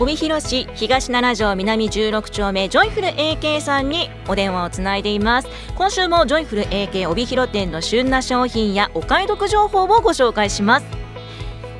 [0.00, 5.48] 帯広市東7条南16丁目ジョイフル AK さんにお電話をつないでいます。
[5.74, 10.86] 今週もジョイフル AK 帯広店の旬な商品やお買い得情報をご紹介します。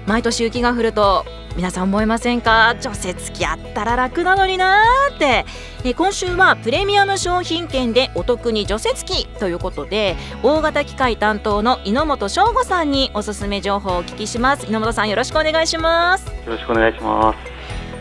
[0.07, 2.75] 毎年雪が降ると皆さん思いませんか？
[2.81, 5.45] 除雪機あったら楽なのになーって。
[5.85, 14.65] え今週はプレミアム商品券でお得に除雪機ということで大型機械担当の猪本翔吾さんにおすすめ情報をお聞きします。
[14.67, 16.27] 猪本さんよろしくお願いします。
[16.27, 17.48] よろしくお願いします。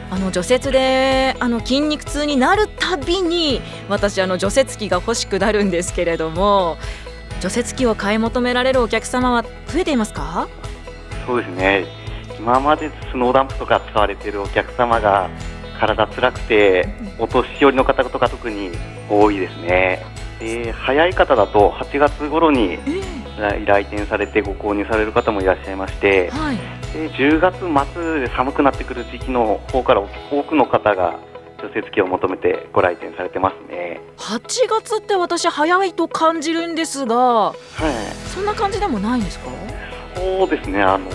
[0.10, 6.78] あの除雪であの筋肉痛になるたびに私あの除雪機が欲しくなるんですけれども
[7.42, 10.48] 除雪機を買い求められるお客様は増えていますか？
[11.26, 11.86] そうですね。
[12.40, 15.30] 今までスノーダンプとか使われているお客様が
[15.80, 16.88] 体辛くて
[17.20, 18.72] お年寄りの方とか特に
[19.10, 20.06] 多いですね。
[20.40, 22.78] で早い方だと8月頃に
[23.66, 26.58] 来店されてご購入される方もいらっしゃいまして、はい、
[26.94, 27.60] で10月
[27.94, 30.02] 末で寒くなってくる時期の方から
[30.32, 31.20] 多くの方が
[31.60, 34.00] 除雪機を求めてご来店されてますね。
[34.18, 37.56] 8月って私早いと感じるんですが、はい、
[38.34, 39.50] そんな感じでもないんですか？
[40.16, 41.10] そうですねあの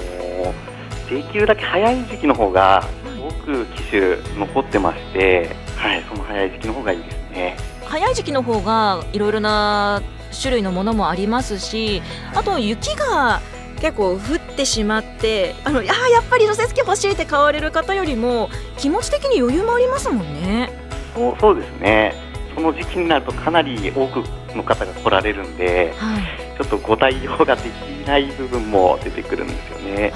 [1.09, 2.85] できるだけ早い時期の方が
[3.21, 7.57] 多く機種残ってまして、はい、その早い時期の方がいいですね。
[7.87, 10.03] 早い時期の方がいろいろな
[10.41, 12.03] 種類のものもありますし
[12.35, 13.41] あと雪が
[13.83, 14.19] 結構降っ
[14.57, 20.71] てしまってあのあやっぱり除雪機欲しいって買われる方よりも気持ち的に余裕もありますもんね。
[21.17, 22.15] そうそうですね
[22.55, 24.23] その時期になるとかなり多く
[24.55, 26.23] の方が来られるんで、はい、
[26.57, 30.13] ちょっとご対応ができない部分も出てくるんですよね。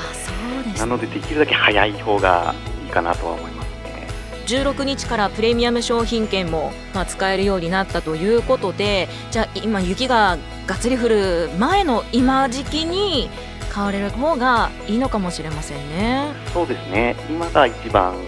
[0.79, 4.07] なのでできるだけ早い方がいいかなとは思いますね
[4.47, 13.31] 16日からプレミアム商品券も、まあ、使えるようになったということでじゃあ今雪ががっつり降る前の今時期に
[13.77, 16.33] 買われる方がいいのかもしれませんね。
[16.55, 17.15] そうですね。
[17.29, 18.23] 今が一番いい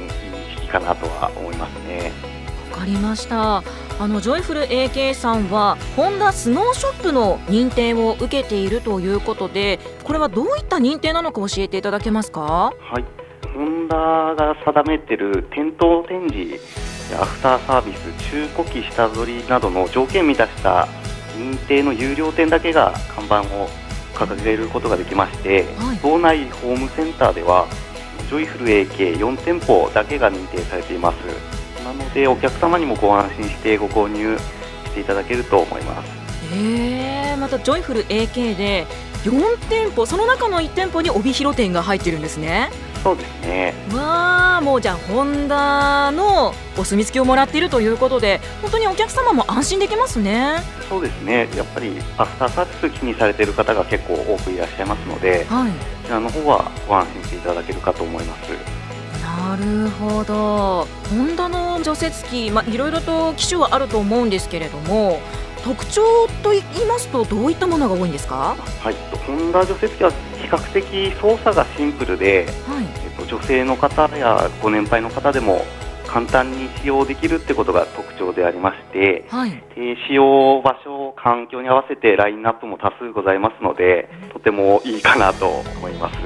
[0.56, 2.12] 時期かなとは思いますね。
[2.70, 3.62] わかりました。
[3.98, 12.42] あのジョイフル AK さんはホンダスノーショップの認定を受けているということでこれはどういった認定なのか教えていただけますか？
[12.42, 13.04] はい。
[13.54, 16.60] ホンダが定めている店頭展示
[17.18, 20.86] アフターサービス中古機下取りなどの条件満たした
[21.38, 23.70] 認定の優良店だけが看板を
[24.18, 27.66] 掲げることができまして、はい、道内ホームセンターでは
[28.28, 31.16] ジョイフル AK4 店舗だけが認定されています。
[31.84, 36.10] なのでお客様にもご安心してご購入していただけると思います。
[36.52, 38.86] えー、またジョイフル AK で
[39.24, 42.70] 4店舗その中の1店舗に帯広店が入ってるんですね
[43.02, 43.74] そうですね。
[43.92, 50.58] わあもうじゃあホンダのお墨付きをもらっているということで本当にお客様も安心できますね。
[50.88, 51.48] そうですね。
[51.56, 55.76] やっぱりアフターサービス気にされている方が結構多くいらっしゃいますので、はい、こ
[56.06, 58.50] ちらの方はご安心していただけるかと思います。
[59.22, 60.86] なるほど。
[61.10, 65.20] ホンダの除雪機、まあ、いろいろと機種はあると思うんですけれども
[65.64, 68.56] 特徴と言いますとどういったものが多いんですか？
[68.80, 68.94] はい。
[69.26, 70.16] ホンダ除雪機は比
[70.48, 72.84] 較的操作がシンプルで、はい。
[73.04, 75.64] えっと、女性の方やご年配の方でも
[76.08, 86.16] 簡単に使用できるってことが特徴でありまして、はい、で使用場所、環境に合わせてラインナップも多数ございますので、とてもいいかなと思います。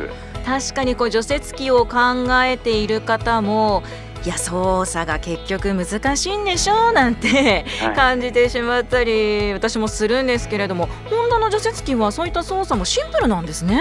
[0.44, 3.82] 確かにこう除雪機を考えている方も
[4.24, 7.64] いや操作が結局難しいんでしょうなんて、
[7.96, 13.80] 感じてしまったり私もするんですけれどもホンダの除雪機はそういった操作もシンプルなんですね。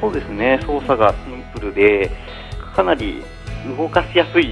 [0.00, 0.60] そうですね。
[0.66, 2.10] 操作がシンプルで
[2.74, 3.22] かなり
[3.78, 4.48] 動かしやすい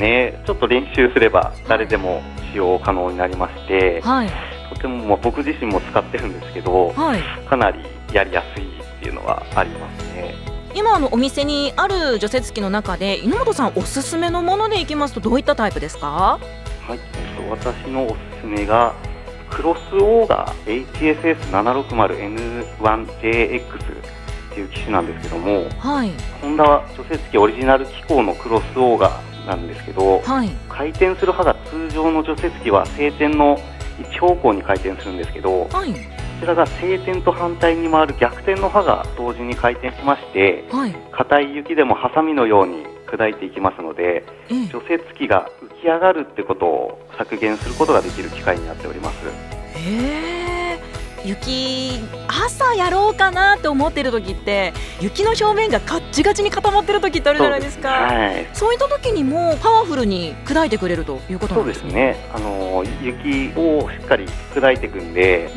[0.00, 0.42] ね。
[0.46, 4.30] ちょっと練習すれば誰でも使用可能になりまして、はい、
[4.74, 7.80] とても、まあ、僕自身も使ってるんですけど、はい、かなり
[8.12, 10.53] やりやすいっていうのはありますね。
[10.74, 16.38] 今のお店にある除雪機の中で猪本さんおすすめのものでいきますとどういったタイプですか？
[16.86, 16.98] はい、
[17.48, 18.94] 私のおすすめが
[19.50, 23.16] クロスオーガー HSS760N1JX っ
[24.54, 26.10] ていう機種なんですけども、はい、
[26.42, 33.58] ホンダは除雪機オリジナル機構のクロスオーガーなんですけど、はい、回転する刃が通常の除雪機は晴天の
[34.00, 35.94] 一方向に回転するんですけど、はい、
[36.40, 40.64] ちらが晴天と反対に回る逆転の刃が同時に回転しまして
[41.12, 44.24] 硬、はい、い雪でもハサミのように砕いていきますので、
[44.72, 49.26] 除雪機が浮き上がるってことを削減することができる機械になっております。
[49.76, 50.24] へ
[51.24, 57.88] 雪朝やろうかなって思ってる時って雪の表面がカッチガチに固まってる時ってあるじゃないですか。
[57.88, 61.84] はい、そういった時にもパワフルに砕いてくれるということなんですね。
[61.84, 62.30] そうですね。
[62.34, 65.50] あの雪をしっかり砕いていくんで、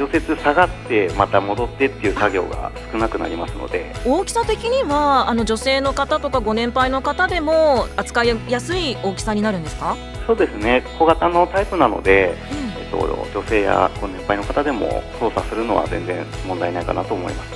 [0.00, 3.92] 除雪下がってまた戻ってっていう作業が少なくなりますので。
[4.06, 9.94] 大きさ的にはあの女性の方とかご年配の方でも扱いやすい大きさになるんですか？
[10.26, 10.82] そうですね。
[10.98, 17.50] 小型のタイプなので、うん、えっと、女性やご年配の方でも操作するのは全然問題ないかなと思います。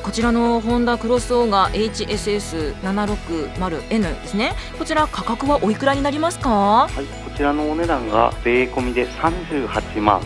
[0.00, 4.52] こちらのホンダクロスオーガ HSS760N ですね。
[4.78, 6.48] こちら価格はおいくらになりますか？
[6.50, 6.94] はい。
[6.94, 7.02] こ
[7.36, 10.20] ちらのお値段が税込みで38万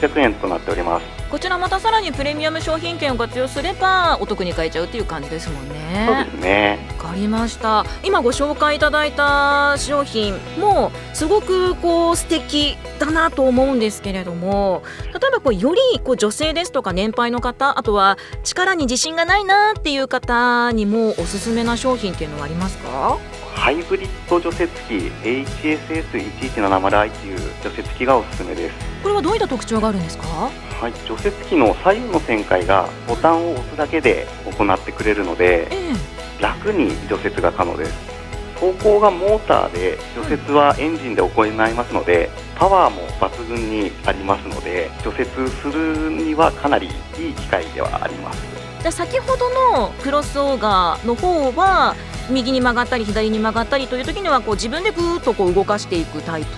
[0.00, 1.06] 2800円となっております。
[1.30, 6.06] こちらまたさらにプレミアム商品券を活用すればお得に買えちゃうっていう感じですもんね。
[6.06, 6.78] そうですね。
[6.98, 7.84] わかりました。
[8.04, 14.82] 今ご紹介いただいた商品もすごくこう素敵だなと思うんですけれども
[15.12, 23.18] 例えばこうよりこう女性ですとか年配の方あとは力に自信がないなっていう方にもおすすめな商品っていうのはありますか？
[23.54, 28.74] ハイブリッド除雪機 HSS1170i という除雪機がおすすめです。
[29.02, 30.24] これはどういった特徴があるんですか？
[30.26, 30.50] は
[30.88, 34.26] い除雪機の左右の旋回がボタンを押すだけで
[34.58, 38.14] 行ってくれるので、えー、楽に除雪が可能です。
[38.60, 45.28] 走行がモーターで除雪はエンジンで行いますので、パワーも抜群にありますので除雪
[45.60, 46.86] するにはかなり
[47.18, 48.53] いい機械ではあります
[48.84, 49.48] じゃ先ほど
[49.78, 51.96] のクロスオーガーの方は
[52.28, 56.50] 右に曲がったり左に曲がったりという時にはこう自分でぐーっとこう動かしていくタイプ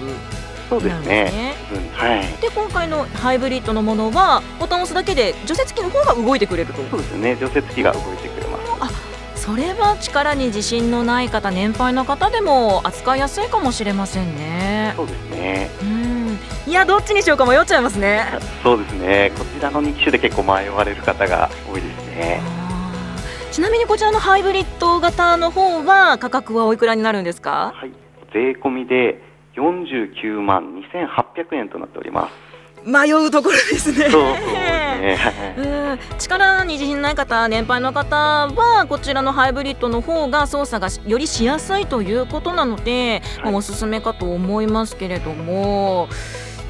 [0.69, 1.55] そうですね。
[1.73, 2.26] うん、はい。
[2.43, 6.82] で今回のハイブリッドのものはボタンを押すだけで除雪機の方が動いてくれると。
[6.90, 7.37] そうですね。
[7.37, 8.72] 除雪機が動いてくれます。
[8.81, 8.90] あ、
[9.37, 14.94] それは力に自信のない方、年配の方でも扱いやすいかもしれませんね。
[14.96, 15.70] そうですね。
[15.81, 16.38] うん。
[16.67, 18.26] いやどっちにしようか迷っちゃいますね。
[18.64, 19.31] そうですね。
[19.38, 22.40] こちらの2機種で結構迷われる方が多いですね。
[23.52, 27.72] ちなみにこちらのハイブリッド型の方は価格はおいくらになるんですか？
[27.74, 27.92] はい。
[28.32, 29.22] 税込みで
[29.56, 32.34] 49万2800円となっております。
[32.88, 34.10] 迷うところですね。
[34.10, 35.18] そうですね。
[36.18, 46.08] 力に自信ない方、年配の方はこちらのハイブリッドの方が操作がよりしやすいということなので、はい、おすすめかと思いますけれども。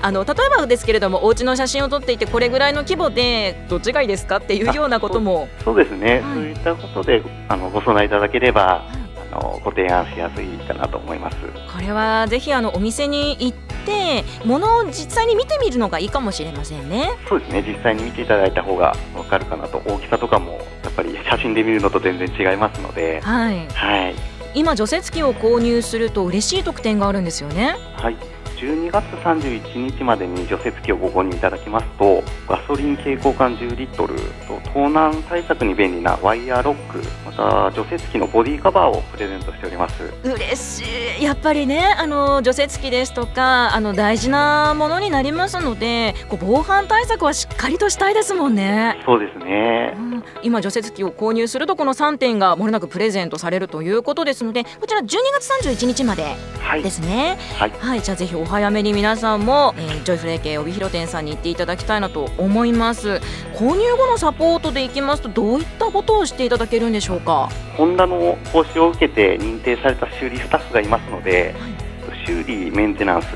[0.06, 5.48] あの例えばですけれどもお家の写真を撮っていてこれぐらいの規模でどっちがいいですかっていうようなことも。
[5.64, 8.86] そうですね、はい、そういったことであのご相談いただければ、
[9.32, 11.36] のご提案しやすいかなと思います。
[11.72, 17.10] これはぜひあのお店に行ってものを実際に見てみるのがいいかもしれませんね。
[17.28, 17.64] そうですね。
[17.66, 19.82] 実際に見ていただいた方がわかるかなと。
[19.86, 23.20] 大きさとかもやっぱり写真で見るのと全然違いますので。
[23.22, 24.14] はい、はい、
[24.54, 27.76] 今除雪機を購入すると嬉しい特典があるんですよね。
[27.96, 34.16] はい12月31日までに除雪機をご購入いただきますとガソリン携行缶10リットル
[34.46, 40.02] と盗難対策に便利なワイヤーロックまた除雪機のボディカバーをプレゼントしております。
[40.22, 40.84] 嬉し
[41.20, 41.24] い。
[41.24, 49.00] やっぱりねあの除雪機ですとかあの大事なものになりますのでこう防犯対策はしっかりとしたいですもんね。
[49.04, 55.06] そうですね、うん、今除雪機を購入するとこの3点がもれなくプレゼントされるということですのでこちら12
[55.38, 56.36] 月31日まで
[56.82, 57.38] ですね。
[57.58, 63.20] はい、はい、はい、じゃあぜひお早めに皆さんも、えー、ジョイフレーケ帯広店さんに行っていただきたいなと思います。
[63.54, 67.48] 購入後のサポートでいきますとどういったことをしていただけるんでしょうか？
[67.76, 71.68] ホンダの講習を受けて認定された修理スタッフがいますので、は
[72.14, 73.28] い、修理メンテナンス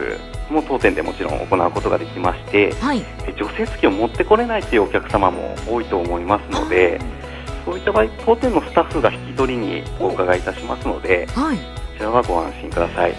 [0.50, 3.04] も当店でもちろん行うことができまして、はい、
[3.38, 7.00] 除雪機を持ってこれないというお客様も多いと思いますので
[7.64, 11.62] そういった場合当店のスタッフが引き取りにお伺いいたしますので、はい、こ
[11.96, 13.14] ちらはご安心ください。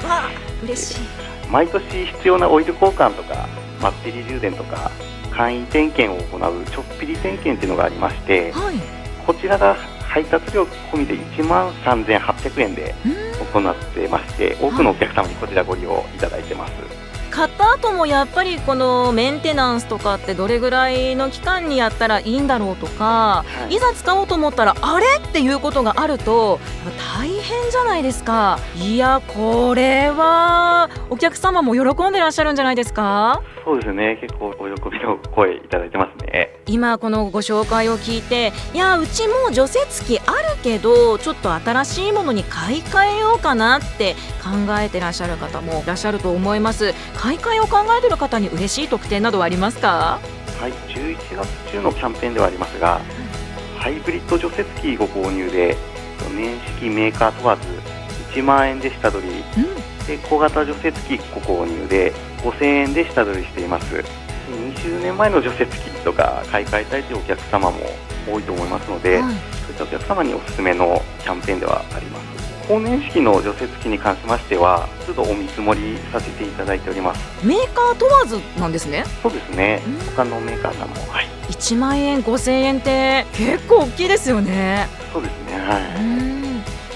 [0.64, 3.48] 嬉しい毎年必要なオイル交換とか
[3.82, 4.90] バッテリー充電とか
[5.32, 8.76] 簡易点検を行うちょっぴり点検というのがありまして、はい、
[9.26, 12.96] こちらが配達料込みで1万3800円で
[13.54, 17.11] 行ってまして多くのお客様にこちらご利用いただいてます。
[17.32, 26.60] 買った後もやっぱりこのメンテナンスとかってどれぐらいの期間にやったらいいんだろうとか、はい、いざ使おうと思ったらあれっていうことがあると
[27.18, 28.60] 大変じゃないですか。
[28.76, 33.42] いやこれはお客様も喜んでらっしゃるんじゃないですか？
[33.64, 34.18] そうですね。
[34.22, 44.50] 結構お喜びの声いただいてますね今このご紹介を聞いていやうちも除雪機あるけどちょっと新しいものに買い替えようかなって考
[44.80, 46.94] えてらっしゃる方もいらっしゃると思います。
[47.16, 50.20] 買い替えを考えてる方に嬉しい特典などはありますか？
[50.60, 53.02] はい11月中のキャンペーンではありますが、
[53.78, 55.76] ハイブリッド除雪機ご購入で
[56.36, 57.62] 年式メーカー問わず
[58.34, 62.14] 1万円で下取り、うん、で小型除雪機ご購入で
[62.44, 64.04] 5000円で下取りしています
[64.76, 67.80] 20年前の除雪機とか買い替えたいというお客様も
[68.30, 72.32] 多いと思いますので、はい、そういったお客様におすすめのキャンペーンではあります。
[72.68, 77.46] 後年式の除雪機に関しましては都度お見積もりさせていただいております。
[77.46, 79.04] メーカー問わずなんですね。
[79.22, 79.82] そうですね、
[80.16, 81.28] 他のメーカーさんもはい。
[81.50, 84.88] 1万円5000円って結構大きいですよね。
[85.12, 85.60] そうですね。
[85.60, 86.41] はい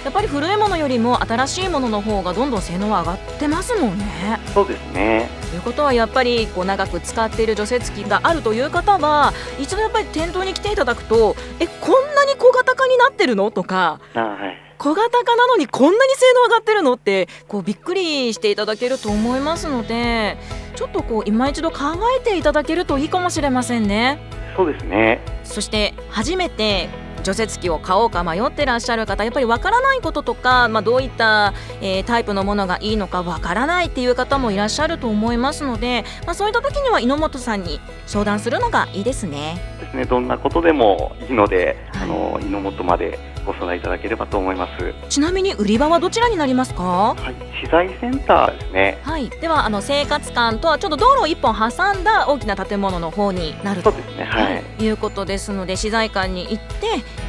[0.06, 4.40] やっぱり古いものよりも新しいものの方がどんどん性能は上がってますもんね。
[4.54, 13.50] そうですねということはやっぱりこう長く使っている除雪機があるという方は一度やっぱり店頭に来ていただくとえこんなに小型化になってるの？
[13.52, 14.00] とか。
[14.14, 16.94] はい小型化なのにこんなに性能上がってるの？
[16.96, 20.38] ってこうびっくりしていただけると思いますので
[20.76, 21.78] ちょっとこう今一度考
[22.20, 24.20] えていただけるといいかもしれませんね。
[24.58, 26.90] そうですねそして初めて
[27.26, 39.60] 除雪機を買おうか迷ってらっしゃる方やっぱりわからないこととか、まあ、どういった、えー、タイプのものがいいのかわからないっていう方もいらっしゃると思いますので、まあ、そういった時には猪本さんに相談するのがいいですね。
[39.80, 44.94] ですねどんなことでもいいので、はい、あの猪本までご相談いただければと思います。
[45.10, 46.84] ちなみに売り場はどちらになりますか？
[46.84, 49.00] はい資材センターですね。
[49.04, 49.30] はい。
[49.30, 56.64] ではあの生活館とはちょっと道路を一本挟んだ大きな建物の方になるとそうですねはい、いうことですので資材館に行って、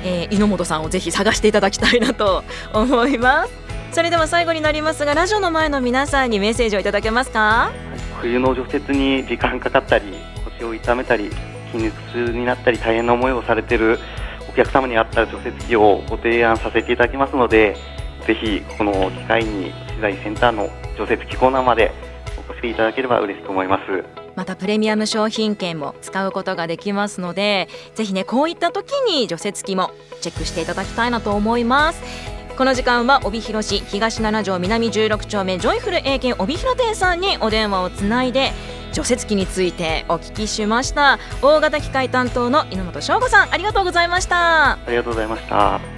[0.04, 3.52] えー、猪本さんをぜひ探していただきたいなと思います。
[3.92, 10.12] それでは最後になりますがラジオの前の皆さんにメッセージをいただけますか、はい、冬の除雪に時間かかったり
[10.58, 11.30] 腰を痛めたり
[11.72, 14.15] 筋肉痛になったり大変な思いをされてるお
[14.56, 17.76] 客様に合った除雪機をご提案させていただきますので
[18.26, 21.92] ぜひこの機会に資材センターの除雪機コーナーまで
[22.48, 24.04] お越しいただければ嬉しく思います。
[24.34, 32.02] またプレミアム商品券も使うことができますのでぜひねこういった時に除雪機もチェックしていただきたいなと思います。
[32.56, 38.52] この時間は帯広市東7条南16丁目ジョイフル A 県帯広店さんにお電話をつないで
[38.96, 41.18] 除雪機についてお聞きしました。
[41.42, 44.72] 大型機械担当の猪本翔吾さんありがとうございました。
[44.72, 45.95] ありがとうございました。